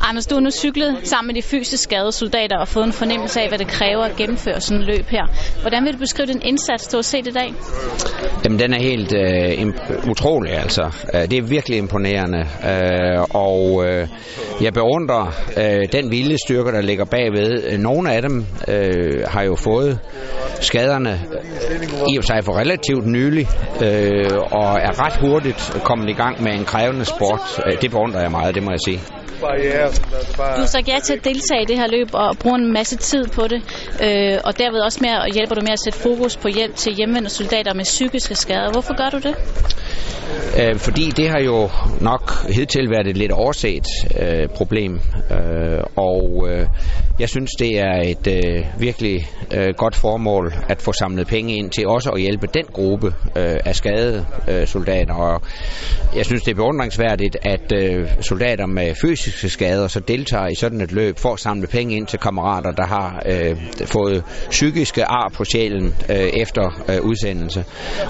[0.00, 3.40] Anders, du har nu cyklet sammen med de fysisk skadede soldater og fået en fornemmelse
[3.40, 5.26] af, hvad det kræver at gennemføre sådan en løb her.
[5.60, 7.54] Hvordan vil du beskrive din indsats, du har set i dag?
[8.44, 10.82] Jamen, den er helt øh, utrolig, altså.
[11.14, 12.38] Øh, det er virkelig imponerende.
[12.38, 14.08] Øh, og øh,
[14.60, 17.64] jeg beundrer øh, den viljestyrke, der ligger bagved.
[17.72, 19.98] Øh, nogle af dem øh, har jo fået
[20.60, 21.20] skaderne
[21.70, 23.48] øh, i og sig for relativt nylig,
[23.82, 27.40] øh, og er ret hurtigt kommet i gang med en krævende sport.
[27.82, 29.00] Det beundrer jeg meget, det må jeg sige
[29.40, 29.88] barriere.
[30.56, 32.96] Du har sagt ja til at deltage i det her løb og bruge en masse
[32.96, 33.60] tid på det,
[34.04, 36.94] øh, og derved også med at hjælper du med at sætte fokus på hjælp til
[36.94, 38.70] hjemvendte soldater med psykiske skader.
[38.72, 39.34] Hvorfor gør du det?
[40.60, 43.86] Øh, fordi det har jo nok hidtil været et lidt overset
[44.20, 45.00] øh, problem,
[45.30, 46.65] øh, og øh,
[47.18, 51.70] jeg synes, det er et øh, virkelig øh, godt formål at få samlet penge ind
[51.70, 55.14] til også at hjælpe den gruppe øh, af skadede øh, soldater.
[55.14, 55.42] Og
[56.16, 60.80] jeg synes, det er beundringsværdigt, at øh, soldater med fysiske skader så deltager i sådan
[60.80, 65.32] et løb for at samle penge ind til kammerater, der har øh, fået psykiske ar
[65.34, 67.64] på sjælen øh, efter øh, udsendelse.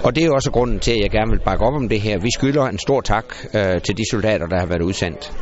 [0.04, 2.00] Og det er jo også grunden til, at jeg gerne vil bakke op om det
[2.00, 2.18] her.
[2.18, 5.32] Vi skylder en stor tak øh, til de soldater, der har været udsendt.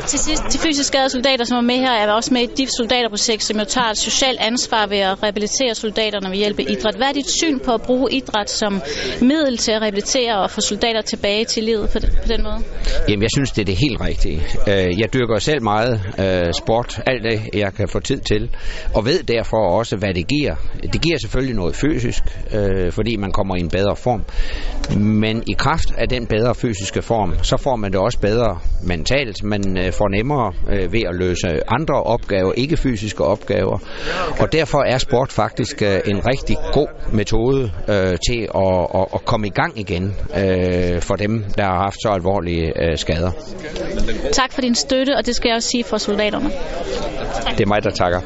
[0.00, 2.68] Til sidst, de fysisk skadede soldater, som er med her, er også med i DIF
[2.76, 6.94] soldaterprojekt, som jo tager et socialt ansvar ved at rehabilitere soldaterne ved hjælp af idræt.
[6.96, 8.82] Hvad er dit syn på at bruge idræt som
[9.20, 12.58] middel til at rehabilitere og få soldater tilbage til livet på, på den måde?
[13.08, 14.42] Jamen, jeg synes, det er det helt rigtige.
[14.68, 18.50] Øh, jeg dyrker selv meget øh, sport, alt det, jeg kan få tid til,
[18.94, 20.54] og ved derfor også, hvad det giver.
[20.92, 22.22] Det giver selvfølgelig noget fysisk,
[22.54, 24.24] øh, fordi man kommer i en bedre form.
[24.96, 29.44] Men i kraft af den bedre fysiske form, så får man det også bedre mentalt.
[29.44, 33.78] Man øh, får nemmere øh, ved at løse andre opgaver, ikke fysiske opgaver.
[34.40, 39.24] Og derfor er sport faktisk øh, en rigtig god metode øh, til at, at, at
[39.24, 43.30] komme i gang igen øh, for dem, der har haft så alvorlige øh, skader.
[44.32, 46.50] Tak for din støtte, og det skal jeg også sige for soldaterne.
[47.50, 48.20] Det er mig, der takker.